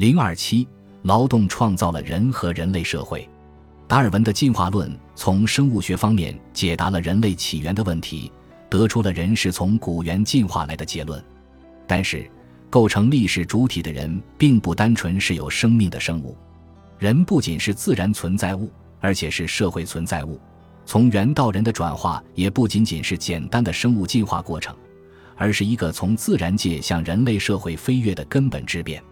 [0.00, 0.66] 零二七，
[1.02, 3.28] 劳动创造了人和人类社会。
[3.86, 8.32] 达尔文的进化论从生物学方面解答了人类起源的问题，
[8.70, 11.22] 得出了人是从古猿进化来的结论。
[11.86, 12.26] 但是，
[12.70, 16.34] 构成历史主体的人并不单纯是有生命的生物，
[16.98, 20.40] 人不仅是自然存在物，而且是社会存在物。
[20.86, 24.74] 从猿到人的转化也不仅仅是简单的生物进化过程，
[25.36, 29.02] 而是一个从自然界向人类社会飞跃的根本之变。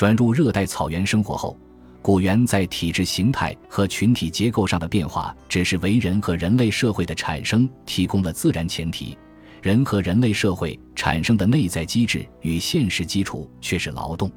[0.00, 1.54] 转入热带草原生活后。
[2.00, 9.14] 古猿在体质形态和群体结构上的变化，只是为人和人类社会的产生提供了自然前提。
[9.60, 14.32] 人和人类社会产生的内在机制与现实基础却是劳动。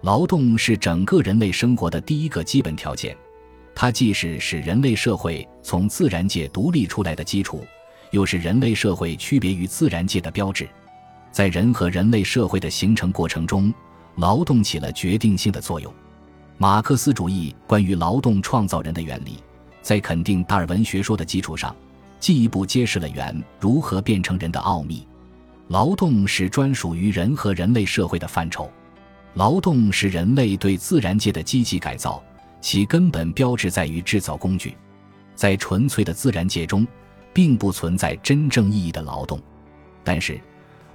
[0.00, 3.16] 劳动是整个人类生活的第一个基本条件，
[3.76, 7.64] 它既是使人类社会从自然界独立出来的基础，
[8.10, 10.68] 又是人类社会区别于自然界的标志。
[11.30, 13.72] 在人和人类社会的形成过程中，
[14.16, 15.92] 劳动起了决定性的作用。
[16.58, 19.42] 马克思主义关于劳动创造人的原理，
[19.82, 21.74] 在肯定达尔文学说的基础上，
[22.18, 25.06] 进一步揭示了猿如何变成人的奥秘。
[25.68, 28.70] 劳动是专属于人和人类社会的范畴，
[29.34, 32.22] 劳动是人类对自然界的积极改造，
[32.60, 34.74] 其根本标志在于制造工具。
[35.34, 36.86] 在纯粹的自然界中，
[37.34, 39.38] 并不存在真正意义的劳动，
[40.02, 40.40] 但是，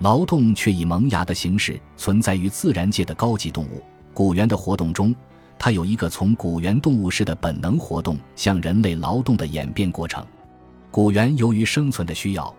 [0.01, 3.83] 劳动却以萌芽的形式存在于自然界的高级动物
[4.15, 5.15] 古猿的活动中。
[5.59, 10.25] 它有一个从古猿动物式的本能活动向人类劳动的演变过程。
[10.89, 12.51] 古猿由于生存的需要，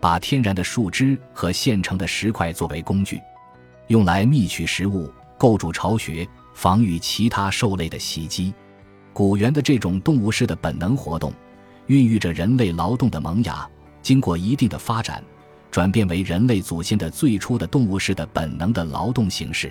[0.00, 3.20] 把天然的树枝和现成的石块作为工具，
[3.88, 8.54] 用来觅取食物、构筑巢穴、防御其他兽类的袭击。
[9.12, 11.30] 古猿的这种动物式的本能活动，
[11.88, 13.68] 孕育着人类劳动的萌芽。
[14.00, 15.22] 经过一定的发展，
[15.76, 19.70] 转变为人类祖先的最初的动物式的本能的劳动形式。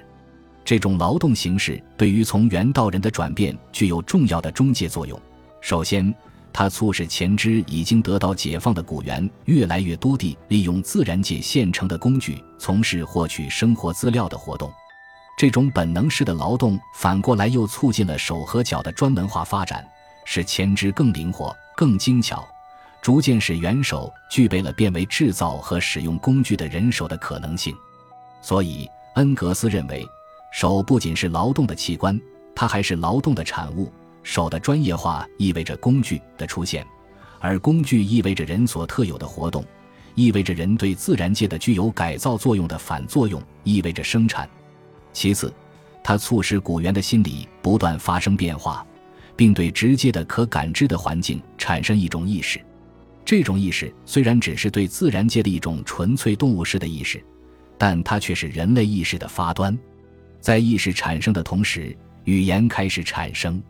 [0.64, 5.20] 这种劳动形式对于从猿到人的转变具有重要的中介作用。
[5.62, 6.14] 首先，
[6.54, 14.72] 它促使前肢已经得到解放的古猿越来越多地利用自然界现成的工具从事获取生活资料的活动。
[15.40, 19.84] 这种本能式的劳动反过来又促进了手和脚的专门化发展，
[20.24, 22.48] 使前肢更灵活、更精巧，
[23.06, 27.72] 逐渐使猿手具备了变为制造和使用工具的人手的可能性。
[28.42, 30.04] 所以，恩格斯认为。
[30.52, 32.20] 手不仅是劳动的器官，
[32.56, 33.94] 它还是劳动的产物。
[34.24, 36.84] 手的专业化意味着工具的出现，
[37.40, 39.64] 而工具意味着人所特有的活动，
[40.16, 44.50] 意味着人对自然界的具有改造作用的反作用，意味着生产。
[45.14, 45.54] 其次，
[46.04, 48.84] 它促使古猿的心理不断发生变化，
[49.36, 52.60] 并对直接的可感知的环境产生一种意识。
[53.26, 57.22] 这种意识虽然只是对自然界的一种纯粹动物式的意识，
[57.76, 59.78] 但它却是人类意识的发端。
[60.40, 63.62] 在意识产生的同时，语言开始产生。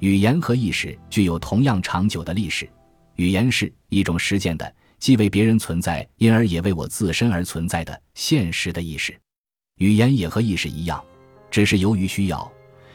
[0.00, 2.68] 语言和意识具有同样长久的历史。
[3.16, 9.18] 语言是一种实践的，既为别人存在，因而也为我自身而存在的现实的意识。
[9.76, 11.02] 语言也和意识一样，
[11.50, 12.50] 只是由于需要，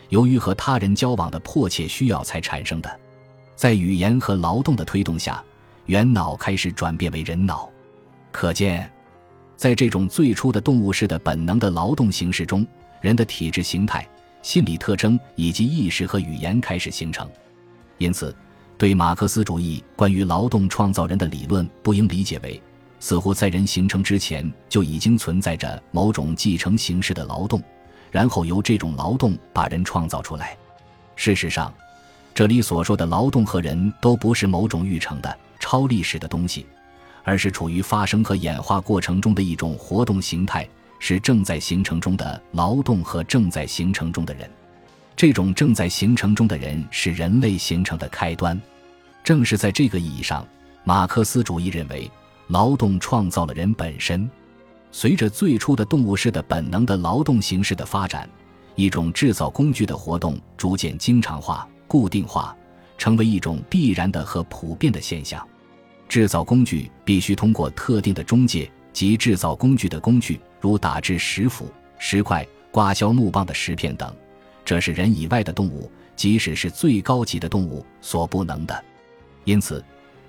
[0.10, 3.00] 由于和他人交往的迫切需要才产生的。
[3.56, 5.44] 在语言和劳动的推动下，
[5.86, 7.70] 猿脑开始转变为人脑。
[8.32, 8.92] 可见，
[9.56, 12.66] 在这种最初的动物式的本能的劳动形式中。
[13.02, 14.08] 人的体质形态、
[14.42, 17.30] 心理特征以及意识和语言开始形成，
[18.00, 18.36] 因此，
[18.80, 22.60] 对马克思主义关于劳动创造人的理论不应理解为
[23.00, 27.62] 似乎在人形成之前就已经存在着某种继承形式的劳动，
[28.10, 30.58] 然后由这种劳动把人创造出来。
[31.16, 31.72] 事实上，
[32.34, 36.66] 这里所说的劳动和人都不是某种育成的超历史的东西，
[37.24, 40.68] 而是处于发生和演化过程中的一种活动形态。
[40.98, 44.50] 是正在形成中的劳动和正在形成中的人，
[45.16, 48.60] 这种正在形成中的人是人类形成的开端。
[49.22, 50.48] 正是在这个意义上，
[50.86, 52.10] 马克思主义认为，
[52.48, 54.28] 劳动创造了人本身。
[54.90, 58.28] 随着最初的动物式的本能的劳动形式的发展，
[58.76, 62.56] 一种制造工具的活动逐渐经常化、固定化，
[62.98, 65.46] 成为一种必然的和普遍的现象。
[66.08, 70.40] 制造工具必须通过特定的中介及制造工具的工具。
[70.62, 74.12] 如打制石斧、石块、刮削木棒的石片等，
[74.64, 78.84] 这是人以外的动物，即使是最高级的动物所不能的。
[79.44, 79.84] 因此，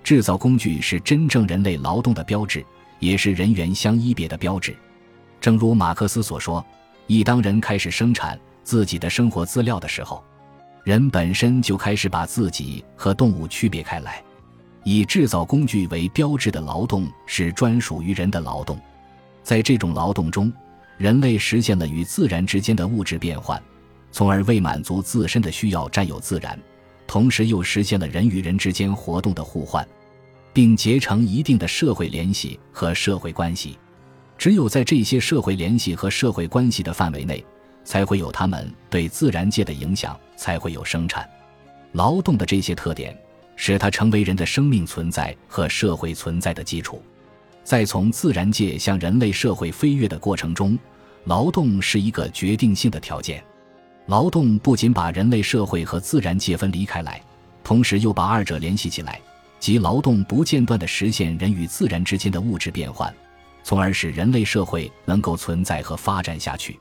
[0.05, 2.63] 制造工具是真正人类劳动的标志，
[2.99, 4.77] 也是人猿相依别的标志。
[5.41, 6.63] 正如马克思所说
[7.09, 10.23] ：“一当人开始生产自己的生活资料的时候，
[10.87, 14.23] 人本身就开始把自己和动物区别开来。
[14.85, 18.79] 以制造工具为标志的劳动是专属于人的劳动。”
[19.43, 20.53] 在这种劳动中，
[20.97, 23.61] 人类实现了与自然之间的物质变换，
[24.13, 26.57] 从而为满足自身的需要占有自然，
[27.05, 29.85] 同时又实现了人与人之间活动的互换，
[30.53, 33.77] 并结成一定的社会联系和社会关系。
[34.39, 37.45] 只有在这些社会联系和社会关系的范围内，
[37.87, 41.27] 才会有他们对自然界的影响，才会有生产。
[41.93, 43.17] 劳动的这些特点，
[43.55, 47.01] 使它成为人的生命存在和社会存在的基础。
[47.65, 50.79] 在从自然界向人类社会飞跃的过程中，
[51.25, 53.43] 劳动是一个决定性的条件。
[54.07, 57.21] 劳动不仅把人类社会和自然界分离开来，
[57.65, 59.21] 同时又把二者联系起来，
[59.59, 63.13] 即劳动不间断地实现人与自然之间的物质变换，
[63.65, 66.79] 从而使人类社会能够存在和发展下去。